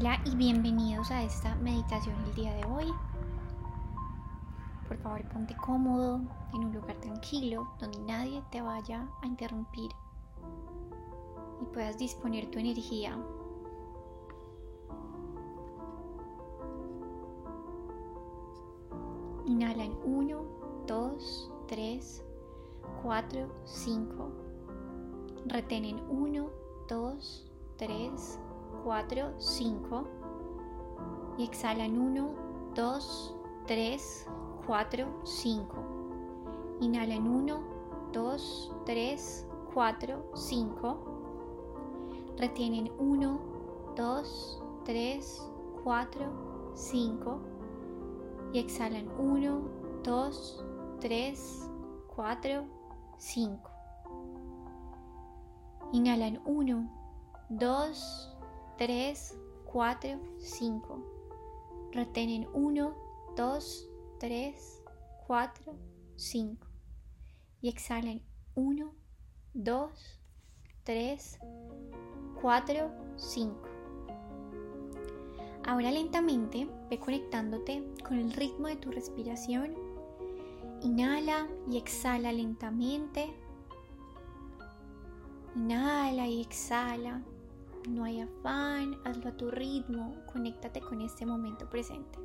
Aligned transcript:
Hola 0.00 0.22
y 0.24 0.36
bienvenidos 0.36 1.10
a 1.10 1.24
esta 1.24 1.56
meditación 1.56 2.14
el 2.26 2.34
día 2.36 2.54
de 2.54 2.64
hoy. 2.66 2.86
Por 4.86 4.96
favor, 4.98 5.28
ponte 5.28 5.56
cómodo 5.56 6.20
en 6.54 6.66
un 6.66 6.72
lugar 6.72 6.94
tranquilo 6.98 7.68
donde 7.80 7.98
nadie 8.02 8.40
te 8.52 8.62
vaya 8.62 9.08
a 9.20 9.26
interrumpir 9.26 9.90
y 11.60 11.64
puedas 11.74 11.98
disponer 11.98 12.48
tu 12.48 12.60
energía. 12.60 13.18
Inhala 19.46 19.82
en 19.82 19.98
1, 20.04 20.42
2, 20.86 21.50
3, 21.66 22.24
4, 23.02 23.48
5. 23.64 24.32
Retén 25.46 25.84
en 25.86 26.00
1, 26.08 26.50
2, 26.88 27.52
3, 27.78 28.40
4, 28.84 29.34
5. 29.38 30.04
Y 31.38 31.44
exhala 31.44 31.84
en 31.84 32.00
1, 32.00 32.28
2, 32.74 33.36
3, 33.66 34.26
4, 34.66 35.06
5. 35.24 36.78
Inhala 36.80 37.14
en 37.14 37.28
1, 37.28 37.60
2, 38.12 38.74
3, 38.86 39.46
4, 39.74 40.30
5. 40.34 40.98
Retiene 42.36 42.78
en 42.78 42.92
1, 42.98 43.40
2, 43.96 44.62
3, 44.84 45.50
4, 45.84 46.72
5. 46.74 47.40
Y 48.52 48.58
exhala 48.58 48.98
en 48.98 49.10
1, 49.18 49.60
2, 50.04 50.64
3, 51.00 51.70
4, 52.14 52.64
5. 53.18 53.70
Inhala 55.92 56.26
en 56.26 56.40
1, 56.44 56.90
2, 57.50 58.37
3, 58.78 59.38
4, 59.64 60.20
5. 60.38 61.90
Retén 61.92 62.30
en 62.30 62.48
1, 62.54 62.94
2, 63.36 63.90
3, 64.18 64.82
4, 65.26 65.74
5. 66.16 66.66
Y 67.60 67.68
exhala 67.68 68.12
en 68.12 68.22
1, 68.54 68.94
2, 69.54 70.20
3, 70.84 71.38
4, 72.40 72.90
5. 73.16 73.56
Ahora 75.64 75.90
lentamente 75.90 76.66
ve 76.88 76.98
conectándote 76.98 77.84
con 78.06 78.18
el 78.18 78.32
ritmo 78.32 78.68
de 78.68 78.76
tu 78.76 78.90
respiración. 78.90 79.74
Inhala 80.82 81.48
y 81.68 81.76
exhala 81.76 82.32
lentamente 82.32 83.34
Inhala 85.58 86.28
y 86.28 86.40
exhala. 86.40 87.22
No 87.88 88.04
hay 88.04 88.20
afán, 88.20 89.00
hazlo 89.04 89.30
a 89.30 89.36
tu 89.36 89.50
ritmo, 89.50 90.14
conéctate 90.30 90.78
con 90.80 91.00
este 91.00 91.24
momento 91.24 91.68
presente. 91.70 92.18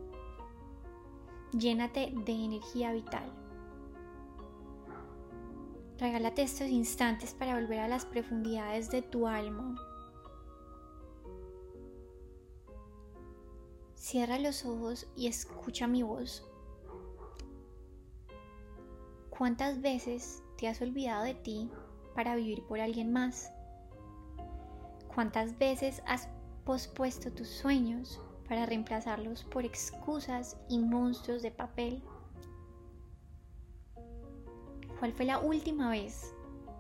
Llénate 1.58 2.14
de 2.26 2.34
energía 2.34 2.92
vital. 2.92 3.32
Regálate 5.98 6.42
estos 6.44 6.68
instantes 6.68 7.34
para 7.34 7.56
volver 7.56 7.80
a 7.80 7.88
las 7.88 8.06
profundidades 8.06 8.92
de 8.92 9.04
tu 9.04 9.26
alma. 9.26 9.76
Cierra 13.96 14.40
los 14.40 14.66
ojos 14.66 15.08
y 15.16 15.28
escucha 15.28 15.88
mi 15.88 16.04
voz. 16.04 16.46
¿Cuántas 19.30 19.82
veces 19.82 20.44
te 20.58 20.68
has 20.68 20.82
olvidado 20.82 21.24
de 21.24 21.36
ti 21.36 21.72
para 22.16 22.36
vivir 22.36 22.64
por 22.68 22.82
alguien 22.82 23.14
más? 23.14 23.50
¿Cuántas 25.14 25.58
veces 25.60 26.02
has 26.08 26.28
pospuesto 26.66 27.32
tus 27.32 27.48
sueños 27.48 28.20
para 28.50 28.66
reemplazarlos 28.66 29.44
por 29.44 29.64
excusas 29.64 30.58
y 30.70 30.80
monstruos 30.80 31.44
de 31.44 31.52
papel? 31.52 32.02
¿Cuál 35.00 35.14
fue 35.14 35.26
la 35.26 35.40
última 35.40 35.92
vez 35.92 36.34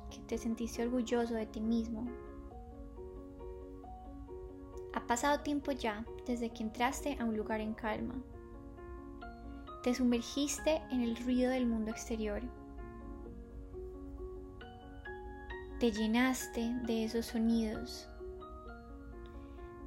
que 0.09 0.17
te 0.19 0.37
sentiste 0.37 0.83
orgulloso 0.83 1.35
de 1.35 1.45
ti 1.45 1.61
mismo? 1.61 2.07
Ha 4.93 5.05
pasado 5.05 5.41
tiempo 5.41 5.71
ya 5.71 6.03
desde 6.25 6.49
que 6.49 6.63
entraste 6.63 7.17
a 7.19 7.25
un 7.25 7.37
lugar 7.37 7.61
en 7.61 7.73
calma. 7.73 8.15
Te 9.83 9.93
sumergiste 9.93 10.81
en 10.89 11.01
el 11.01 11.17
ruido 11.17 11.51
del 11.51 11.67
mundo 11.67 11.91
exterior 11.91 12.41
te 15.83 15.91
llenaste 15.91 16.73
de 16.83 17.03
esos 17.03 17.25
sonidos, 17.25 18.07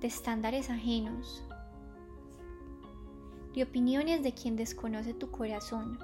de 0.00 0.06
estándares 0.06 0.70
ajenos, 0.70 1.42
de 3.54 3.62
opiniones 3.62 4.22
de 4.22 4.32
quien 4.32 4.56
desconoce 4.56 5.14
tu 5.14 5.30
corazón. 5.30 5.98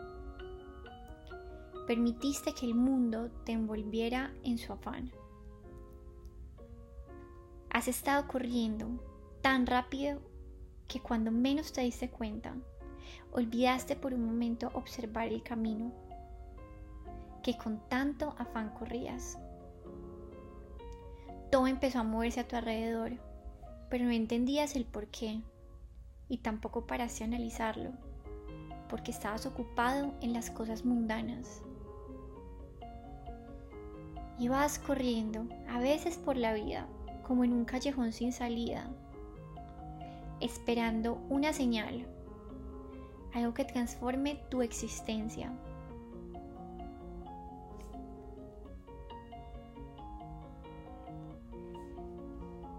Permitiste 1.87 2.55
que 2.55 2.67
el 2.67 2.75
mundo 2.75 3.31
te 3.45 3.53
envolviera 3.53 4.33
en 4.45 4.57
su 4.57 4.73
afán. 4.73 5.13
Has 7.71 7.89
estado 7.89 8.27
corriendo 8.29 8.87
tan 9.43 9.67
rápido 9.67 10.21
que 10.89 11.01
cuando 11.01 11.31
menos 11.31 11.73
te 11.73 11.83
diste 11.83 12.11
cuenta, 12.11 12.55
olvidaste 13.33 13.97
por 13.97 14.15
un 14.15 14.25
momento 14.25 14.71
observar 14.75 15.29
el 15.29 15.43
camino 15.43 15.93
que 17.43 17.57
con 17.57 17.81
tanto 17.89 18.35
afán 18.39 18.71
corrías. 18.71 19.39
Todo 21.51 21.67
empezó 21.67 21.99
a 21.99 22.05
moverse 22.05 22.41
a 22.41 22.49
tu 22.49 22.57
alrededor, 22.57 23.13
pero 23.93 24.07
no 24.07 24.11
entendías 24.11 24.75
el 24.75 24.87
por 24.87 25.09
qué 25.09 25.43
y 26.27 26.39
tampoco 26.39 26.87
paraste 26.87 27.25
a 27.25 27.27
analizarlo, 27.27 27.91
porque 28.89 29.11
estabas 29.11 29.45
ocupado 29.45 30.15
en 30.23 30.33
las 30.33 30.51
cosas 30.51 30.87
mundanas. 30.87 31.61
Ibas 34.39 34.79
corriendo, 34.79 35.45
a 35.69 35.79
veces 35.79 36.17
por 36.17 36.39
la 36.39 36.55
vida, 36.55 36.87
como 37.23 37.45
en 37.45 37.53
un 37.53 37.67
callejón 37.67 38.15
sin 38.15 38.33
salida, 38.33 38.89
esperando 40.41 41.19
una 41.29 41.53
señal, 41.53 42.07
algo 43.35 43.53
que 43.53 43.67
transforme 43.67 44.37
tu 44.49 44.63
existencia. 44.63 45.53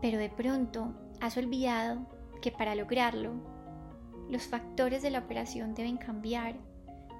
Pero 0.01 0.17
de 0.17 0.29
pronto 0.29 0.91
has 1.23 1.37
olvidado 1.37 2.05
que 2.41 2.51
para 2.51 2.75
lograrlo, 2.75 3.31
los 4.29 4.43
factores 4.43 5.01
de 5.01 5.09
la 5.09 5.19
operación 5.19 5.73
deben 5.73 5.95
cambiar 5.95 6.57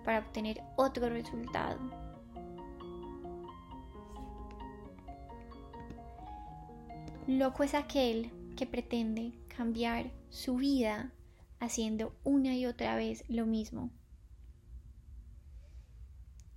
para 0.04 0.20
obtener 0.20 0.62
otro 0.76 1.08
resultado. 1.08 1.80
Loco 7.28 7.64
es 7.64 7.74
aquel 7.74 8.30
que 8.58 8.66
pretende 8.66 9.32
cambiar 9.48 10.12
su 10.30 10.58
vida 10.58 11.14
haciendo 11.62 12.14
una 12.26 12.56
y 12.56 12.66
otra 12.66 12.98
vez 12.98 13.24
lo 13.30 13.46
mismo. 13.46 13.90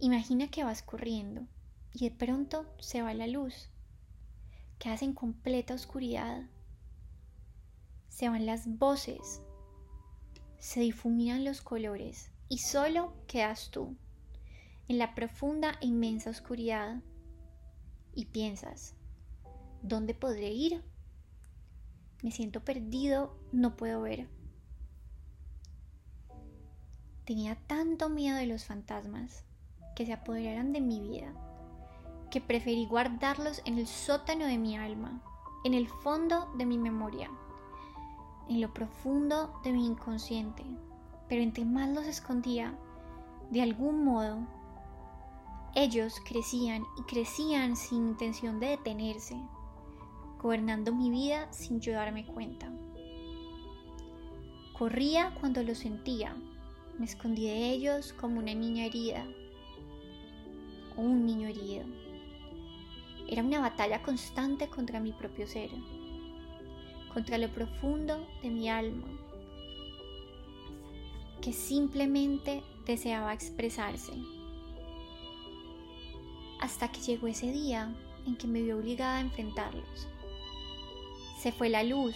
Imagina 0.01 0.49
que 0.49 0.65
vas 0.65 0.83
corriendo 0.83 1.47
y 1.93 2.09
de 2.09 2.15
pronto 2.17 2.67
se 2.81 3.03
va 3.03 3.15
la 3.15 3.29
luz 3.29 3.71
quedas 4.79 5.03
en 5.03 5.15
completa 5.15 5.75
oscuridad. 5.75 6.43
Se 8.17 8.31
van 8.31 8.47
las 8.47 8.79
voces, 8.79 9.43
se 10.59 10.81
difuminan 10.81 11.45
los 11.45 11.61
colores 11.61 12.31
y 12.49 12.57
solo 12.57 13.13
quedas 13.27 13.71
tú 13.71 13.95
en 14.89 14.97
la 14.97 15.15
profunda 15.15 15.73
e 15.83 15.87
inmensa 15.89 16.31
oscuridad 16.31 17.03
y 18.15 18.25
piensas, 18.25 18.95
¿dónde 19.83 20.15
podré 20.15 20.49
ir? 20.49 20.83
Me 22.23 22.31
siento 22.31 22.65
perdido, 22.65 23.39
no 23.53 23.77
puedo 23.77 24.01
ver. 24.01 24.31
Tenía 27.27 27.57
tanto 27.67 28.09
miedo 28.09 28.39
de 28.39 28.47
los 28.47 28.65
fantasmas 28.65 29.45
que 29.95 30.07
se 30.07 30.15
apoderaran 30.15 30.73
de 30.73 30.81
mi 30.81 31.03
vida 31.03 31.35
que 32.31 32.41
preferí 32.41 32.87
guardarlos 32.87 33.61
en 33.67 33.77
el 33.77 33.87
sótano 33.87 34.47
de 34.47 34.57
mi 34.57 34.75
alma, 34.75 35.23
en 35.65 35.75
el 35.75 35.87
fondo 35.87 36.51
de 36.57 36.65
mi 36.65 36.79
memoria, 36.79 37.31
en 38.49 38.61
lo 38.61 38.73
profundo 38.73 39.53
de 39.65 39.73
mi 39.73 39.87
inconsciente. 39.87 40.65
Pero 41.29 41.43
entre 41.43 41.65
más 41.65 41.89
los 41.91 42.07
escondía, 42.07 42.79
de 43.51 43.63
algún 43.63 44.05
modo, 44.05 44.39
ellos 45.75 46.21
crecían 46.25 46.85
y 46.99 47.03
crecían 47.03 47.77
sin 47.77 48.09
intención 48.09 48.61
de 48.61 48.69
detenerse, 48.69 49.37
gobernando 50.41 50.93
mi 50.95 51.11
vida 51.11 51.53
sin 51.53 51.81
yo 51.81 51.93
darme 51.93 52.25
cuenta. 52.27 52.73
Corría 54.73 55.35
cuando 55.41 55.63
los 55.63 55.79
sentía, 55.79 56.37
me 56.99 57.05
escondí 57.05 57.47
de 57.47 57.71
ellos 57.71 58.13
como 58.15 58.39
una 58.39 58.55
niña 58.55 58.85
herida 58.85 59.27
o 60.97 61.03
un 61.03 61.27
niño 61.27 61.49
herido. 61.49 61.85
Era 63.29 63.43
una 63.43 63.61
batalla 63.61 64.03
constante 64.03 64.69
contra 64.69 65.01
mi 65.01 65.13
propio 65.13 65.47
ser, 65.47 65.71
contra 67.17 67.39
lo 67.39 67.49
profundo 67.49 68.29
de 68.43 68.51
mi 68.51 68.69
alma, 68.69 69.07
que 71.41 71.51
simplemente 71.51 72.63
deseaba 72.85 73.33
expresarse. 73.33 74.13
Hasta 76.61 76.93
que 76.93 77.01
llegó 77.01 77.27
ese 77.27 77.51
día 77.53 77.91
en 78.27 78.37
que 78.37 78.47
me 78.47 78.61
vi 78.61 78.71
obligada 78.73 79.17
a 79.17 79.21
enfrentarlos. 79.23 80.07
Se 81.39 81.53
fue 81.53 81.71
la 81.71 81.85
luz, 81.85 82.15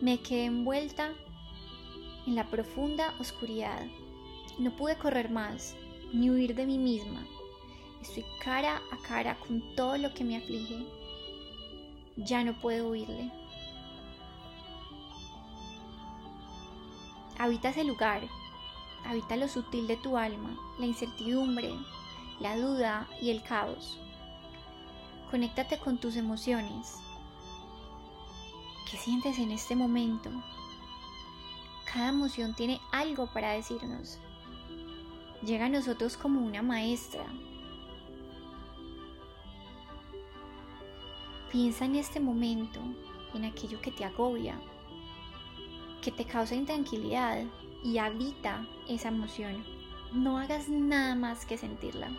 me 0.00 0.18
quedé 0.18 0.46
envuelta 0.46 1.12
en 2.26 2.34
la 2.34 2.50
profunda 2.50 3.14
oscuridad. 3.20 3.86
No 4.58 4.74
pude 4.74 4.98
correr 4.98 5.30
más, 5.30 5.76
ni 6.12 6.30
huir 6.30 6.56
de 6.56 6.66
mí 6.66 6.78
misma. 6.78 7.24
Estoy 8.02 8.24
cara 8.42 8.82
a 8.90 8.96
cara 9.06 9.38
con 9.38 9.62
todo 9.76 9.96
lo 9.98 10.12
que 10.14 10.24
me 10.24 10.36
aflige. 10.36 10.84
Ya 12.16 12.42
no 12.42 12.60
puedo 12.60 12.88
huirle. 12.88 13.39
Habita 17.40 17.70
ese 17.70 17.84
lugar, 17.84 18.20
habita 19.02 19.34
lo 19.34 19.48
sutil 19.48 19.86
de 19.86 19.96
tu 19.96 20.18
alma, 20.18 20.54
la 20.78 20.84
incertidumbre, 20.84 21.74
la 22.38 22.54
duda 22.54 23.08
y 23.18 23.30
el 23.30 23.42
caos. 23.42 23.98
Conéctate 25.30 25.78
con 25.78 25.96
tus 25.96 26.16
emociones. 26.16 26.98
¿Qué 28.90 28.98
sientes 28.98 29.38
en 29.38 29.52
este 29.52 29.74
momento? 29.74 30.28
Cada 31.90 32.10
emoción 32.10 32.54
tiene 32.54 32.78
algo 32.92 33.32
para 33.32 33.52
decirnos. 33.52 34.18
Llega 35.42 35.64
a 35.64 35.70
nosotros 35.70 36.18
como 36.18 36.44
una 36.44 36.60
maestra. 36.60 37.24
Piensa 41.50 41.86
en 41.86 41.96
este 41.96 42.20
momento, 42.20 42.80
en 43.32 43.46
aquello 43.46 43.80
que 43.80 43.92
te 43.92 44.04
agobia, 44.04 44.60
que 46.02 46.10
te 46.10 46.24
causa 46.24 46.54
intranquilidad 46.54 47.44
y 47.84 47.98
habita 47.98 48.66
esa 48.88 49.08
emoción. 49.08 49.64
No 50.12 50.38
hagas 50.38 50.68
nada 50.68 51.14
más 51.14 51.44
que 51.46 51.56
sentirla. 51.56 52.10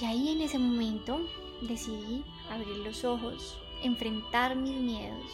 Y 0.00 0.04
ahí 0.04 0.30
en 0.30 0.40
ese 0.40 0.58
momento 0.58 1.20
decidí 1.62 2.24
abrir 2.50 2.78
los 2.78 3.04
ojos, 3.04 3.56
enfrentar 3.82 4.56
mis 4.56 4.74
miedos. 4.74 5.30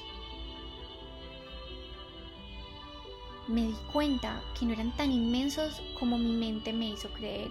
Me 3.50 3.62
di 3.62 3.76
cuenta 3.92 4.40
que 4.56 4.64
no 4.64 4.74
eran 4.74 4.92
tan 4.92 5.10
inmensos 5.10 5.82
como 5.98 6.16
mi 6.16 6.30
mente 6.30 6.72
me 6.72 6.90
hizo 6.90 7.08
creer. 7.08 7.50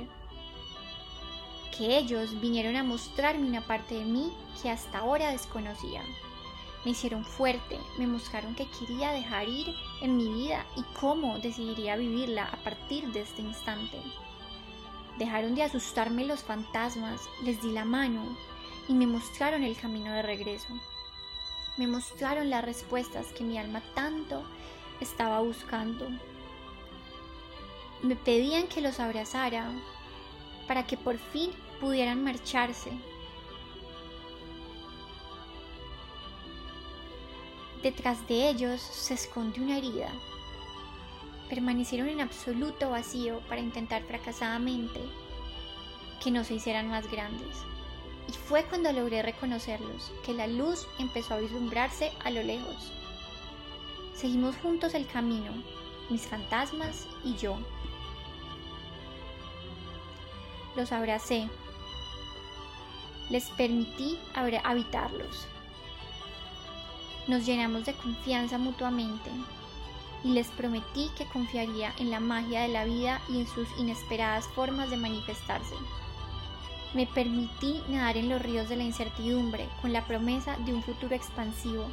Que 1.78 1.98
ellos 1.98 2.40
vinieron 2.40 2.78
a 2.78 2.84
mostrarme 2.84 3.46
una 3.46 3.68
parte 3.68 3.96
de 3.96 4.06
mí 4.06 4.32
que 4.62 4.70
hasta 4.70 5.00
ahora 5.00 5.30
desconocía. 5.34 6.02
Me 6.86 6.92
hicieron 6.92 7.26
fuerte, 7.26 7.78
me 7.98 8.08
mostraron 8.08 8.56
que 8.56 8.66
quería 8.80 9.12
dejar 9.12 9.50
ir 9.50 9.76
en 10.02 10.16
mi 10.16 10.30
vida 10.32 10.66
y 10.78 10.84
cómo 10.98 11.38
decidiría 11.40 11.98
vivirla 11.98 12.46
a 12.46 12.56
partir 12.64 13.12
de 13.12 13.20
este 13.20 13.42
instante. 13.42 13.98
Dejaron 15.18 15.54
de 15.54 15.64
asustarme 15.64 16.24
los 16.24 16.44
fantasmas, 16.44 17.20
les 17.44 17.62
di 17.62 17.74
la 17.74 17.84
mano 17.84 18.38
y 18.88 18.94
me 18.94 19.06
mostraron 19.06 19.64
el 19.64 19.76
camino 19.76 20.14
de 20.14 20.22
regreso. 20.22 20.70
Me 21.76 21.88
mostraron 21.88 22.50
las 22.50 22.64
respuestas 22.64 23.34
que 23.34 23.44
mi 23.44 23.58
alma 23.58 23.82
tanto 23.96 24.46
estaba 25.02 25.40
buscando. 25.42 26.08
Me 28.02 28.16
pedían 28.16 28.68
que 28.68 28.82
los 28.82 29.00
abrazara 29.00 29.72
para 30.68 30.86
que 30.86 30.98
por 30.98 31.18
fin 31.18 31.52
pudieran 31.80 32.24
marcharse. 32.24 32.92
Detrás 37.84 38.28
de 38.28 38.50
ellos 38.50 38.82
se 38.82 39.14
esconde 39.14 39.62
una 39.62 39.78
herida 39.78 40.12
permanecieron 41.50 42.08
en 42.08 42.22
absoluto 42.22 42.92
vacío 42.92 43.42
para 43.50 43.60
intentar 43.60 44.04
fracasadamente 44.04 45.02
que 46.24 46.32
no 46.32 46.44
se 46.44 46.56
hicieran 46.56 46.88
más 46.88 47.10
grandes. 47.12 47.58
Y 48.28 48.34
fue 48.34 48.64
cuando 48.66 48.94
logré 48.94 49.24
reconocerlos 49.24 50.12
que 50.24 50.34
la 50.34 50.46
luz 50.46 50.88
empezó 51.00 51.34
a 51.34 51.40
vislumbrarse 51.40 52.12
a 52.24 52.30
lo 52.30 52.44
lejos. 52.44 52.92
Seguimos 54.20 54.58
juntos 54.58 54.96
el 54.96 55.08
camino, 55.08 55.54
mis 56.10 56.28
fantasmas 56.28 57.08
y 57.24 57.38
yo. 57.38 57.58
Los 60.76 60.92
abracé. 60.92 61.48
Les 63.30 63.46
permití 63.52 64.20
habitarlos. 64.34 65.48
Nos 67.28 67.46
llenamos 67.46 67.86
de 67.86 67.94
confianza 67.94 68.58
mutuamente 68.58 69.30
y 70.26 70.34
les 70.34 70.50
prometí 70.50 71.10
que 71.18 71.24
confiaría 71.24 71.94
en 71.98 72.12
la 72.12 72.20
magia 72.20 72.64
de 72.64 72.68
la 72.68 72.84
vida 72.84 73.22
y 73.30 73.40
en 73.40 73.48
sus 73.48 73.70
inesperadas 73.78 74.50
formas 74.50 74.90
de 74.90 74.98
manifestarse. 74.98 75.76
Me 76.94 77.06
permití 77.06 77.82
nadar 77.88 78.18
en 78.18 78.28
los 78.28 78.42
ríos 78.42 78.68
de 78.68 78.76
la 78.76 78.84
incertidumbre 78.84 79.70
con 79.82 79.94
la 79.94 80.06
promesa 80.06 80.58
de 80.66 80.74
un 80.74 80.84
futuro 80.84 81.16
expansivo 81.16 81.86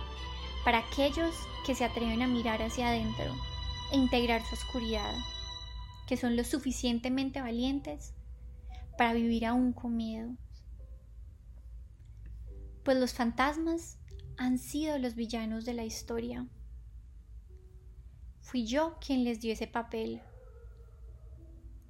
para 0.66 0.78
aquellos 0.78 1.32
que 1.64 1.76
se 1.76 1.84
atreven 1.84 2.22
a 2.22 2.26
mirar 2.26 2.60
hacia 2.60 2.88
adentro 2.88 3.32
e 3.92 3.96
integrar 3.96 4.44
su 4.44 4.56
oscuridad, 4.56 5.14
que 6.08 6.16
son 6.16 6.34
lo 6.34 6.42
suficientemente 6.42 7.40
valientes 7.40 8.14
para 8.98 9.12
vivir 9.12 9.46
aún 9.46 9.72
con 9.72 9.96
miedo. 9.96 10.34
Pues 12.82 12.98
los 12.98 13.14
fantasmas 13.14 14.00
han 14.38 14.58
sido 14.58 14.98
los 14.98 15.14
villanos 15.14 15.64
de 15.64 15.74
la 15.74 15.84
historia 15.84 16.48
Fui 18.40 18.66
yo 18.66 18.96
quien 18.98 19.22
les 19.22 19.38
dio 19.38 19.52
ese 19.52 19.68
papel. 19.68 20.20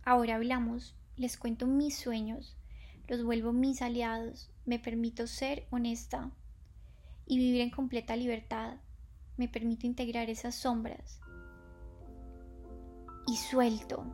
Ahora 0.05 0.34
hablamos, 0.34 0.94
les 1.17 1.38
cuento 1.38 1.67
mis 1.67 1.96
sueños, 1.96 2.58
los 3.08 3.25
vuelvo 3.25 3.55
mis 3.55 3.81
aliados, 3.81 4.50
me 4.67 4.79
permito 4.79 5.26
ser 5.26 5.67
honesta 5.70 6.31
y 7.27 7.39
vivir 7.39 7.61
en 7.61 7.71
completa 7.71 8.17
libertad. 8.17 8.77
Me 9.37 9.49
permito 9.49 9.87
integrar 9.87 10.31
esas 10.31 10.55
sombras. 10.55 11.21
Y 13.27 13.37
suelto. 13.37 14.05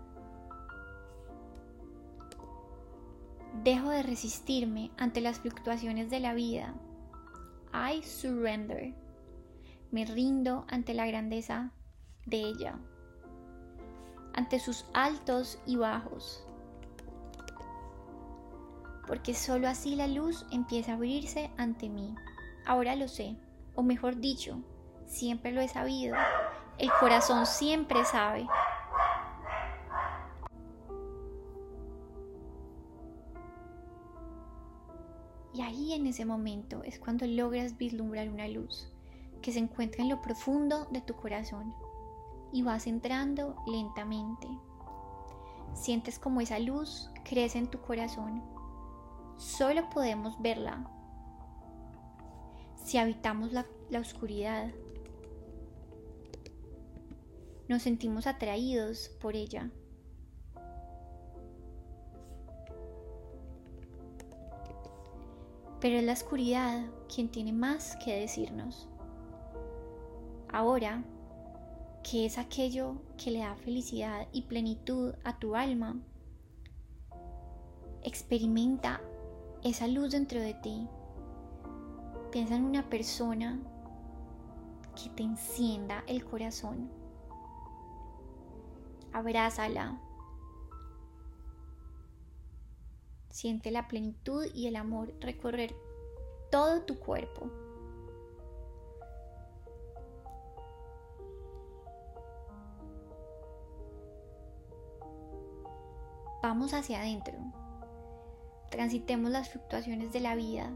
Dejo 3.63 3.91
de 3.91 4.03
resistirme 4.03 4.91
ante 4.97 5.21
las 5.21 5.39
fluctuaciones 5.41 6.11
de 6.11 6.21
la 6.21 6.35
vida. 6.35 6.75
I 7.73 8.03
surrender. 8.03 8.95
Me 9.91 10.07
rindo 10.07 10.65
ante 10.69 10.95
la 10.95 11.07
grandeza 11.07 11.71
de 12.25 12.41
ella, 12.41 12.79
ante 14.33 14.59
sus 14.59 14.87
altos 14.95 15.59
y 15.67 15.77
bajos. 15.77 16.45
Porque 19.07 19.35
sólo 19.35 19.69
así 19.69 19.97
la 19.97 20.07
luz 20.07 20.47
empieza 20.51 20.93
a 20.93 20.95
abrirse 20.95 21.51
ante 21.59 21.89
mí. 21.91 22.15
Ahora 22.65 22.95
lo 22.95 23.09
sé, 23.09 23.37
o 23.75 23.83
mejor 23.83 24.19
dicho, 24.19 24.61
siempre 25.07 25.53
lo 25.53 25.61
he 25.61 25.69
sabido. 25.69 26.17
El 26.79 26.91
corazón 27.01 27.47
siempre 27.47 28.05
sabe. 28.05 28.47
Y 35.55 35.61
ahí 35.61 35.93
en 35.93 36.07
ese 36.07 36.25
momento 36.25 36.83
es 36.85 36.99
cuando 36.99 37.27
logras 37.27 37.77
vislumbrar 37.77 38.29
una 38.29 38.49
luz 38.49 38.89
que 39.43 39.53
se 39.53 39.59
encuentra 39.59 40.03
en 40.03 40.09
lo 40.09 40.23
profundo 40.23 40.87
de 40.91 41.03
tu 41.03 41.15
corazón 41.15 41.75
y 42.53 42.63
vas 42.63 42.87
entrando 42.87 43.57
lentamente. 43.67 44.49
Sientes 45.75 46.19
como 46.19 46.41
esa 46.41 46.59
luz 46.59 47.11
crece 47.25 47.59
en 47.59 47.67
tu 47.67 47.81
corazón. 47.81 48.43
Solo 49.37 49.91
podemos 49.91 50.41
verla 50.41 50.89
si 52.85 52.99
habitamos 52.99 53.53
la, 53.53 53.67
oscuridad. 53.99 54.71
Nos 57.69 57.83
sentimos 57.83 58.27
atraídos 58.27 59.09
por 59.21 59.37
ella. 59.37 59.71
Pero 65.81 65.97
es 65.97 66.05
la 66.05 66.13
oscuridad 66.13 66.87
quien 67.13 67.29
tiene 67.29 67.53
más 67.53 67.97
que 67.97 68.21
decirnos. 68.21 68.89
Ahora 70.49 71.03
que 72.03 72.27
es 72.27 72.39
aquello 72.39 72.97
que 73.17 73.31
le 73.31 73.41
da 73.41 73.55
felicidad 73.55 74.27
y 74.33 74.43
plenitud 74.43 75.15
a 75.25 75.39
tu 75.39 75.55
alma. 75.55 76.01
Experimenta 78.03 79.01
esa 79.63 79.87
luz 79.87 80.11
dentro 80.11 80.41
de 80.41 80.55
ti. 80.55 80.89
Piensa 82.33 82.57
en 82.57 82.65
una 82.65 82.89
persona 82.89 83.61
que 84.97 85.11
te 85.11 85.23
encienda 85.23 86.03
el 86.07 86.25
corazón. 86.25 86.91
abrázala. 89.13 90.01
Siente 93.29 93.71
la 93.71 93.87
plenitud 93.87 94.47
y 94.55 94.67
el 94.67 94.77
amor 94.77 95.13
recorrer 95.21 95.75
todo 96.51 96.83
tu 96.83 96.99
cuerpo. 96.99 97.51
Vamos 106.43 106.73
hacia 106.73 107.01
adentro. 107.01 107.35
Transitemos 108.71 109.31
las 109.31 109.51
fluctuaciones 109.51 110.13
de 110.13 110.21
la 110.21 110.35
vida. 110.35 110.73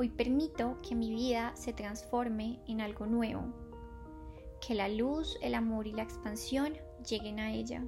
Hoy 0.00 0.08
permito 0.08 0.78
que 0.80 0.94
mi 0.94 1.10
vida 1.10 1.52
se 1.54 1.74
transforme 1.74 2.58
en 2.66 2.80
algo 2.80 3.04
nuevo. 3.04 3.42
Que 4.66 4.74
la 4.74 4.88
luz, 4.88 5.36
el 5.42 5.54
amor 5.54 5.86
y 5.86 5.92
la 5.92 6.04
expansión 6.04 6.72
lleguen 7.06 7.38
a 7.38 7.52
ella. 7.52 7.84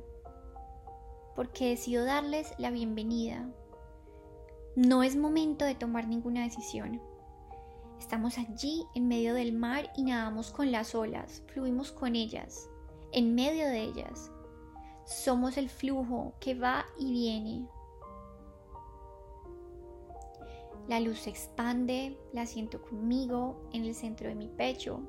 Porque 1.34 1.70
decido 1.70 2.04
darles 2.04 2.52
la 2.58 2.70
bienvenida. 2.70 3.48
No 4.76 5.02
es 5.02 5.16
momento 5.16 5.64
de 5.64 5.74
tomar 5.74 6.06
ninguna 6.06 6.42
decisión. 6.42 7.00
Estamos 7.98 8.36
allí 8.36 8.84
en 8.94 9.08
medio 9.08 9.32
del 9.32 9.54
mar 9.54 9.90
y 9.96 10.02
nadamos 10.02 10.50
con 10.50 10.70
las 10.70 10.94
olas, 10.94 11.42
fluimos 11.46 11.92
con 11.92 12.14
ellas, 12.14 12.68
en 13.12 13.34
medio 13.34 13.66
de 13.68 13.84
ellas 13.84 14.30
somos 15.06 15.56
el 15.56 15.68
flujo 15.68 16.34
que 16.40 16.54
va 16.54 16.84
y 16.98 17.10
viene. 17.10 17.66
La 20.88 21.00
luz 21.00 21.20
se 21.20 21.30
expande, 21.30 22.18
la 22.32 22.46
siento 22.46 22.82
conmigo 22.82 23.68
en 23.72 23.84
el 23.84 23.94
centro 23.94 24.28
de 24.28 24.34
mi 24.34 24.48
pecho 24.48 25.00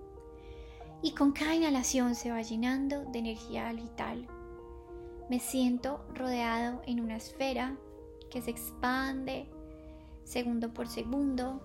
y 1.02 1.14
con 1.14 1.32
cada 1.32 1.56
inhalación 1.56 2.16
se 2.16 2.32
va 2.32 2.42
llenando 2.42 3.04
de 3.06 3.20
energía 3.20 3.72
vital. 3.74 4.28
Me 5.30 5.40
siento 5.40 6.06
rodeado 6.14 6.82
en 6.86 7.00
una 7.00 7.18
esfera 7.18 7.76
que 8.30 8.42
se 8.42 8.52
expande 8.52 9.48
segundo 10.24 10.74
por 10.74 10.88
segundo. 10.88 11.62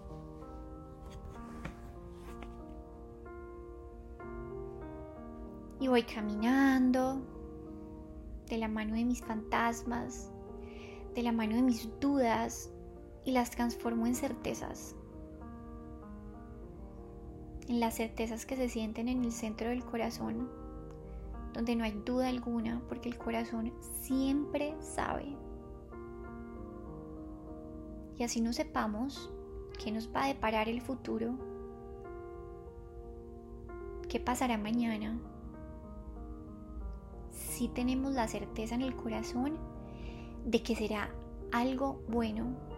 Y 5.81 5.87
voy 5.87 6.03
caminando 6.03 7.21
de 8.49 8.59
la 8.59 8.69
mano 8.69 8.95
de 8.95 9.05
mis 9.05 9.23
fantasmas, 9.23 10.33
de 11.15 11.23
la 11.23 11.31
mano 11.31 11.55
de 11.55 11.63
mis 11.63 11.89
dudas 12.01 12.73
y 13.29 13.31
las 13.31 13.51
transformo 13.51 14.07
en 14.07 14.15
certezas. 14.15 14.97
En 17.69 17.79
las 17.79 17.97
certezas 17.97 18.47
que 18.47 18.57
se 18.57 18.71
sienten 18.71 19.07
en 19.07 19.23
el 19.23 19.33
centro 19.33 19.69
del 19.69 19.85
corazón, 19.85 20.49
donde 21.53 21.77
no 21.77 21.85
hay 21.85 21.93
duda 22.07 22.29
alguna, 22.29 22.81
porque 22.89 23.11
el 23.11 23.19
corazón 23.19 23.75
siempre 24.01 24.75
sabe. 24.81 25.37
Y 28.17 28.23
así 28.23 28.41
no 28.41 28.55
sepamos 28.55 29.31
qué 29.79 29.93
nos 29.93 30.09
va 30.11 30.25
a 30.25 30.29
deparar 30.29 30.71
el 30.71 30.81
futuro, 30.81 31.35
qué 34.09 34.21
pasará 34.21 34.57
mañana, 34.57 35.21
si 37.31 37.69
tenemos 37.69 38.15
la 38.15 38.27
certeza 38.27 38.75
en 38.75 38.81
el 38.81 38.97
corazón 38.97 39.59
de 40.47 40.63
que 40.63 40.75
será 40.75 41.11
algo 41.53 42.01
bueno. 42.09 42.78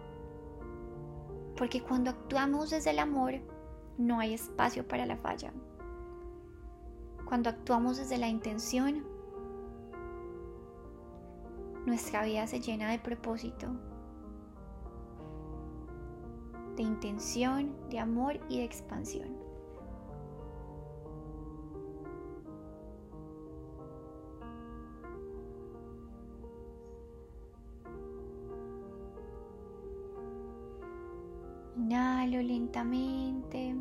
Porque 1.61 1.83
cuando 1.83 2.09
actuamos 2.09 2.71
desde 2.71 2.89
el 2.89 2.97
amor, 2.97 3.35
no 3.99 4.19
hay 4.19 4.33
espacio 4.33 4.87
para 4.87 5.05
la 5.05 5.15
falla. 5.15 5.53
Cuando 7.23 7.51
actuamos 7.51 7.97
desde 7.97 8.17
la 8.17 8.27
intención, 8.27 9.05
nuestra 11.85 12.25
vida 12.25 12.47
se 12.47 12.61
llena 12.61 12.89
de 12.89 12.97
propósito, 12.97 13.67
de 16.77 16.81
intención, 16.81 17.75
de 17.91 17.99
amor 17.99 18.39
y 18.49 18.57
de 18.57 18.63
expansión. 18.63 19.40
Lentamente. 32.71 33.75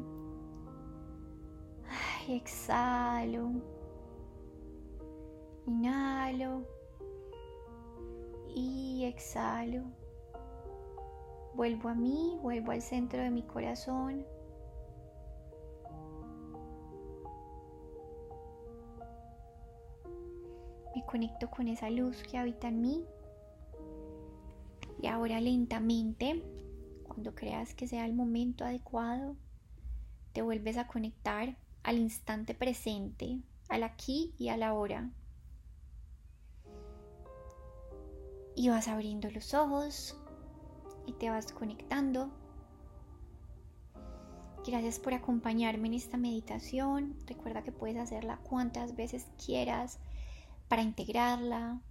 exhalo. 2.29 3.53
Inhalo. 5.65 6.65
Y 8.53 9.05
exhalo. 9.05 9.85
Vuelvo 11.55 11.89
a 11.89 11.95
mí, 11.95 12.37
vuelvo 12.43 12.73
al 12.73 12.83
centro 12.83 13.23
de 13.23 13.31
mi 13.31 13.43
corazón. 13.45 14.27
Me 20.97 21.07
conecto 21.07 21.49
con 21.49 21.69
esa 21.69 21.91
luz 21.91 22.25
que 22.25 22.39
habita 22.39 22.67
en 22.67 22.81
mí. 22.81 23.05
Y 25.01 25.07
ahora 25.07 25.41
lentamente 25.41 26.43
cuando 27.21 27.35
creas 27.35 27.75
que 27.75 27.87
sea 27.87 28.07
el 28.07 28.15
momento 28.15 28.65
adecuado, 28.65 29.37
te 30.33 30.41
vuelves 30.41 30.79
a 30.79 30.87
conectar 30.87 31.55
al 31.83 31.99
instante 31.99 32.55
presente, 32.55 33.41
al 33.69 33.83
aquí 33.83 34.33
y 34.39 34.49
a 34.49 34.57
la 34.57 34.73
hora. 34.73 35.11
Y 38.57 38.71
vas 38.71 38.89
abriendo 38.89 39.31
los 39.31 39.53
ojos 39.53 40.17
y 41.05 41.13
te 41.13 41.29
vas 41.29 41.53
conectando. 41.53 42.31
Gracias 44.67 44.99
por 44.99 45.13
acompañarme 45.13 45.89
en 45.89 45.95
esta 45.95 46.17
meditación. 46.17 47.19
Recuerda 47.27 47.63
que 47.63 47.71
puedes 47.71 47.99
hacerla 47.99 48.39
cuantas 48.39 48.97
veces 48.97 49.27
quieras 49.45 49.99
para 50.69 50.81
integrarla, 50.81 51.83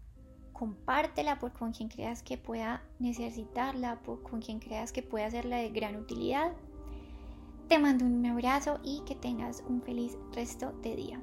compártela 0.60 1.40
con 1.40 1.72
quien 1.72 1.88
creas 1.88 2.22
que 2.22 2.38
pueda 2.38 2.84
necesitarla, 3.00 3.98
con 4.02 4.42
quien 4.42 4.60
creas 4.60 4.92
que 4.92 5.02
pueda 5.02 5.32
serla 5.32 5.56
de 5.56 5.70
gran 5.70 5.96
utilidad. 5.96 6.52
Te 7.70 7.80
mando 7.80 8.04
un 8.04 8.26
abrazo 8.26 8.78
y 8.84 9.02
que 9.06 9.16
tengas 9.16 9.64
un 9.70 9.82
feliz 9.82 10.18
resto 10.34 10.74
de 10.82 10.98
día. 10.98 11.22